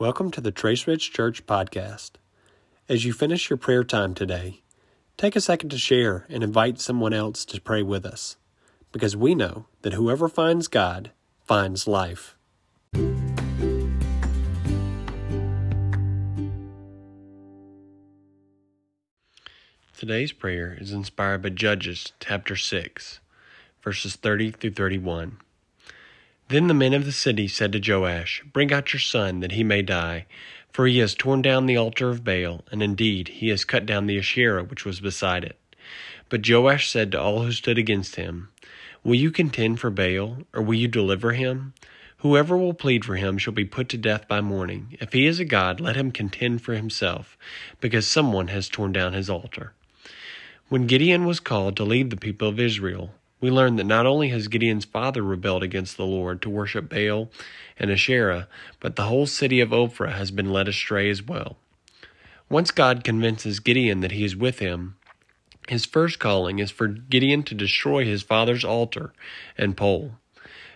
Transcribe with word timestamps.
Welcome 0.00 0.30
to 0.30 0.40
the 0.40 0.50
Trace 0.50 0.86
Ridge 0.86 1.12
Church 1.12 1.44
podcast. 1.44 2.12
As 2.88 3.04
you 3.04 3.12
finish 3.12 3.50
your 3.50 3.58
prayer 3.58 3.84
time 3.84 4.14
today, 4.14 4.62
take 5.18 5.36
a 5.36 5.42
second 5.42 5.68
to 5.68 5.78
share 5.78 6.24
and 6.30 6.42
invite 6.42 6.80
someone 6.80 7.12
else 7.12 7.44
to 7.44 7.60
pray 7.60 7.82
with 7.82 8.06
us, 8.06 8.38
because 8.92 9.14
we 9.14 9.34
know 9.34 9.66
that 9.82 9.92
whoever 9.92 10.26
finds 10.26 10.68
God 10.68 11.10
finds 11.44 11.86
life. 11.86 12.34
Today's 19.98 20.32
prayer 20.32 20.78
is 20.80 20.92
inspired 20.92 21.42
by 21.42 21.50
Judges 21.50 22.14
chapter 22.20 22.56
6, 22.56 23.20
verses 23.82 24.16
30 24.16 24.52
through 24.52 24.70
31. 24.70 25.36
Then 26.50 26.66
the 26.66 26.74
men 26.74 26.94
of 26.94 27.04
the 27.04 27.12
city 27.12 27.46
said 27.46 27.70
to 27.72 27.92
Joash, 27.92 28.42
Bring 28.52 28.72
out 28.72 28.92
your 28.92 28.98
son, 28.98 29.38
that 29.38 29.52
he 29.52 29.62
may 29.62 29.82
die. 29.82 30.26
For 30.72 30.88
he 30.88 30.98
has 30.98 31.14
torn 31.14 31.42
down 31.42 31.66
the 31.66 31.76
altar 31.76 32.10
of 32.10 32.24
Baal, 32.24 32.64
and 32.72 32.82
indeed 32.82 33.28
he 33.28 33.50
has 33.50 33.64
cut 33.64 33.86
down 33.86 34.08
the 34.08 34.18
Asherah 34.18 34.64
which 34.64 34.84
was 34.84 34.98
beside 34.98 35.44
it. 35.44 35.56
But 36.28 36.44
Joash 36.48 36.90
said 36.90 37.12
to 37.12 37.20
all 37.20 37.44
who 37.44 37.52
stood 37.52 37.78
against 37.78 38.16
him, 38.16 38.48
Will 39.04 39.14
you 39.14 39.30
contend 39.30 39.78
for 39.78 39.90
Baal, 39.90 40.38
or 40.52 40.60
will 40.60 40.74
you 40.74 40.88
deliver 40.88 41.34
him? 41.34 41.72
Whoever 42.18 42.58
will 42.58 42.74
plead 42.74 43.04
for 43.04 43.14
him 43.14 43.38
shall 43.38 43.52
be 43.52 43.64
put 43.64 43.88
to 43.90 43.96
death 43.96 44.26
by 44.26 44.40
morning. 44.40 44.96
If 45.00 45.12
he 45.12 45.26
is 45.26 45.38
a 45.38 45.44
god, 45.44 45.78
let 45.78 45.94
him 45.94 46.10
contend 46.10 46.62
for 46.62 46.74
himself, 46.74 47.38
because 47.80 48.08
someone 48.08 48.48
has 48.48 48.68
torn 48.68 48.90
down 48.90 49.12
his 49.12 49.30
altar. 49.30 49.72
When 50.68 50.88
Gideon 50.88 51.26
was 51.26 51.38
called 51.38 51.76
to 51.76 51.84
lead 51.84 52.10
the 52.10 52.16
people 52.16 52.48
of 52.48 52.58
Israel, 52.58 53.14
we 53.40 53.50
learn 53.50 53.76
that 53.76 53.84
not 53.84 54.06
only 54.06 54.28
has 54.28 54.48
Gideon's 54.48 54.84
father 54.84 55.22
rebelled 55.22 55.62
against 55.62 55.96
the 55.96 56.06
Lord 56.06 56.42
to 56.42 56.50
worship 56.50 56.88
Baal 56.88 57.30
and 57.78 57.90
Asherah, 57.90 58.48
but 58.80 58.96
the 58.96 59.04
whole 59.04 59.26
city 59.26 59.60
of 59.60 59.70
Ophrah 59.70 60.12
has 60.12 60.30
been 60.30 60.52
led 60.52 60.68
astray 60.68 61.08
as 61.08 61.22
well. 61.22 61.56
Once 62.50 62.70
God 62.70 63.04
convinces 63.04 63.60
Gideon 63.60 64.00
that 64.00 64.12
he 64.12 64.24
is 64.24 64.36
with 64.36 64.58
him, 64.58 64.96
his 65.68 65.86
first 65.86 66.18
calling 66.18 66.58
is 66.58 66.70
for 66.70 66.88
Gideon 66.88 67.42
to 67.44 67.54
destroy 67.54 68.04
his 68.04 68.22
father's 68.22 68.64
altar 68.64 69.12
and 69.56 69.76
pole. 69.76 70.12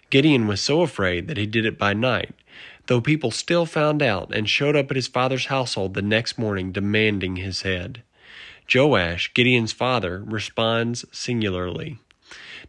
Gideon 0.09 0.47
was 0.47 0.61
so 0.61 0.83
afraid 0.83 1.27
that 1.29 1.37
he 1.37 1.47
did 1.47 1.67
it 1.67 1.77
by 1.79 1.93
night, 1.93 2.35
though 2.87 3.01
people 3.01 3.31
still 3.31 3.67
found 3.67 4.03
out 4.03 4.33
and 4.35 4.49
showed 4.49 4.77
up 4.77 4.91
at 4.91 4.97
his 4.97 5.09
father's 5.09 5.47
household 5.47 5.95
the 5.95 6.03
next 6.03 6.39
morning 6.39 6.71
demanding 6.71 7.37
his 7.37 7.63
head. 7.63 8.03
Joash, 8.73 9.33
Gideon's 9.35 9.73
father, 9.73 10.23
responds 10.25 11.05
singularly 11.11 11.99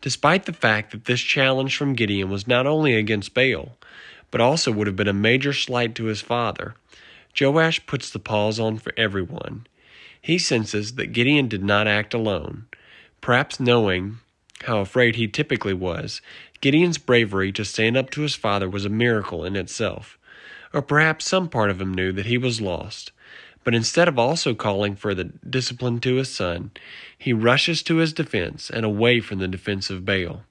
despite 0.01 0.45
the 0.45 0.53
fact 0.53 0.91
that 0.91 1.05
this 1.05 1.21
challenge 1.21 1.77
from 1.77 1.93
Gideon 1.93 2.29
was 2.29 2.47
not 2.47 2.67
only 2.67 2.95
against 2.95 3.33
Baal, 3.33 3.77
but 4.31 4.41
also 4.41 4.71
would 4.71 4.87
have 4.87 4.95
been 4.95 5.07
a 5.07 5.13
major 5.13 5.53
slight 5.53 5.95
to 5.95 6.05
his 6.05 6.21
father. 6.21 6.75
Joash 7.39 7.85
puts 7.85 8.09
the 8.09 8.19
pause 8.19 8.59
on 8.59 8.77
for 8.77 8.93
everyone. 8.97 9.67
He 10.21 10.37
senses 10.37 10.95
that 10.95 11.13
Gideon 11.13 11.47
did 11.47 11.63
not 11.63 11.87
act 11.87 12.13
alone. 12.13 12.65
Perhaps 13.21 13.59
knowing 13.59 14.17
how 14.63 14.79
afraid 14.79 15.15
he 15.15 15.27
typically 15.27 15.73
was, 15.73 16.21
Gideon's 16.61 16.97
bravery 16.97 17.51
to 17.51 17.65
stand 17.65 17.97
up 17.97 18.09
to 18.11 18.21
his 18.21 18.35
father 18.35 18.69
was 18.69 18.85
a 18.85 18.89
miracle 18.89 19.43
in 19.43 19.55
itself. 19.55 20.17
Or 20.73 20.81
perhaps 20.81 21.27
some 21.27 21.47
part 21.47 21.69
of 21.69 21.79
him 21.79 21.93
knew 21.93 22.11
that 22.11 22.25
he 22.25 22.37
was 22.37 22.61
lost, 22.61 23.11
but 23.65 23.73
instead 23.75 24.07
of 24.07 24.17
also 24.17 24.53
calling 24.53 24.95
for 24.95 25.13
the 25.13 25.25
discipline 25.25 25.99
to 25.99 26.15
his 26.15 26.33
son, 26.33 26.71
he 27.17 27.33
rushes 27.33 27.83
to 27.83 27.97
his 27.97 28.13
defense 28.13 28.69
and 28.69 28.85
away 28.85 29.19
from 29.19 29.39
the 29.39 29.47
defense 29.47 29.89
of 29.89 30.05
Baal. 30.05 30.43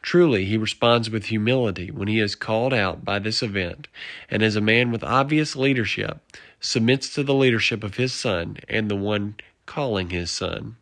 Truly, 0.00 0.44
he 0.44 0.56
responds 0.56 1.10
with 1.10 1.26
humility 1.26 1.90
when 1.90 2.08
he 2.08 2.20
is 2.20 2.34
called 2.34 2.72
out 2.72 3.04
by 3.04 3.18
this 3.18 3.42
event, 3.42 3.88
and 4.30 4.42
as 4.42 4.56
a 4.56 4.60
man 4.60 4.90
with 4.92 5.02
obvious 5.04 5.56
leadership, 5.56 6.20
submits 6.60 7.12
to 7.14 7.24
the 7.24 7.34
leadership 7.34 7.82
of 7.82 7.96
his 7.96 8.12
son 8.12 8.56
and 8.68 8.88
the 8.88 8.96
one 8.96 9.34
calling 9.66 10.10
his 10.10 10.30
son. 10.30 10.76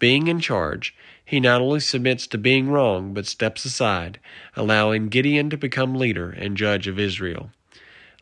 Being 0.00 0.26
in 0.26 0.40
charge, 0.40 0.94
he 1.24 1.38
not 1.38 1.60
only 1.60 1.80
submits 1.80 2.26
to 2.26 2.38
being 2.38 2.68
wrong, 2.68 3.14
but 3.14 3.26
steps 3.26 3.64
aside, 3.64 4.18
allowing 4.56 5.08
Gideon 5.08 5.48
to 5.50 5.56
become 5.56 5.94
leader 5.94 6.30
and 6.30 6.56
judge 6.56 6.88
of 6.88 6.98
Israel. 6.98 7.50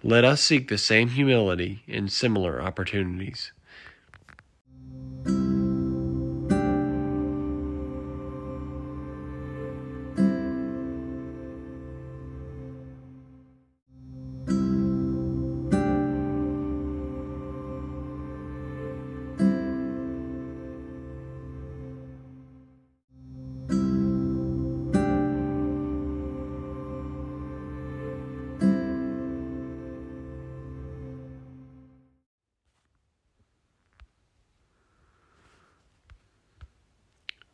Let 0.05 0.25
us 0.25 0.43
seek 0.43 0.69
the 0.69 0.79
same 0.79 1.11
humility 1.11 1.85
in 1.87 2.09
similar 2.09 2.61
opportunities. 2.61 3.53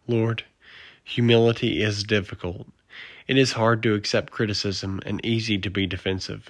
Lord, 0.08 0.44
humility 1.04 1.82
is 1.82 2.02
difficult. 2.02 2.66
It 3.26 3.36
is 3.36 3.52
hard 3.52 3.82
to 3.82 3.92
accept 3.92 4.32
criticism 4.32 5.02
and 5.04 5.22
easy 5.22 5.58
to 5.58 5.68
be 5.68 5.86
defensive. 5.86 6.48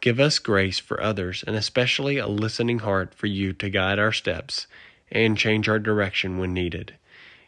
Give 0.00 0.18
us 0.18 0.40
grace 0.40 0.80
for 0.80 1.00
others 1.00 1.44
and 1.46 1.54
especially 1.54 2.18
a 2.18 2.26
listening 2.26 2.80
heart 2.80 3.14
for 3.14 3.28
you 3.28 3.52
to 3.52 3.70
guide 3.70 4.00
our 4.00 4.10
steps 4.10 4.66
and 5.12 5.38
change 5.38 5.68
our 5.68 5.78
direction 5.78 6.38
when 6.38 6.52
needed. 6.52 6.94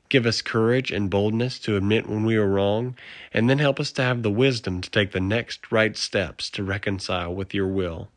Give 0.09 0.25
us 0.25 0.41
courage 0.41 0.93
and 0.93 1.11
boldness 1.11 1.59
to 1.61 1.77
admit 1.77 2.09
when 2.09 2.25
we 2.25 2.37
are 2.37 2.47
wrong, 2.47 2.95
and 3.33 3.51
then 3.51 3.59
help 3.59 3.81
us 3.81 3.91
to 3.93 4.03
have 4.03 4.23
the 4.23 4.31
wisdom 4.31 4.81
to 4.83 4.91
take 4.91 5.11
the 5.11 5.19
next 5.19 5.73
right 5.73 5.97
steps 5.97 6.49
to 6.51 6.63
reconcile 6.63 7.35
with 7.35 7.53
your 7.53 7.67
will. 7.67 8.09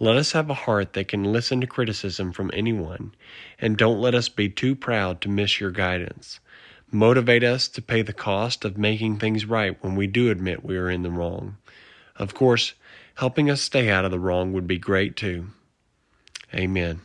Let 0.00 0.16
us 0.16 0.32
have 0.32 0.48
a 0.48 0.54
heart 0.54 0.92
that 0.92 1.08
can 1.08 1.24
listen 1.24 1.60
to 1.60 1.66
criticism 1.66 2.32
from 2.32 2.50
anyone, 2.54 3.14
and 3.58 3.76
don't 3.76 4.00
let 4.00 4.14
us 4.14 4.28
be 4.28 4.48
too 4.48 4.76
proud 4.76 5.20
to 5.22 5.28
miss 5.28 5.58
your 5.58 5.72
guidance. 5.72 6.38
Motivate 6.90 7.42
us 7.42 7.66
to 7.68 7.82
pay 7.82 8.02
the 8.02 8.12
cost 8.12 8.64
of 8.64 8.78
making 8.78 9.18
things 9.18 9.44
right 9.44 9.76
when 9.82 9.96
we 9.96 10.06
do 10.06 10.30
admit 10.30 10.64
we 10.64 10.76
are 10.76 10.88
in 10.88 11.02
the 11.02 11.10
wrong. 11.10 11.56
Of 12.16 12.32
course, 12.32 12.74
helping 13.16 13.50
us 13.50 13.60
stay 13.60 13.90
out 13.90 14.04
of 14.04 14.10
the 14.12 14.20
wrong 14.20 14.52
would 14.52 14.68
be 14.68 14.78
great 14.78 15.16
too. 15.16 15.48
Amen. 16.54 17.00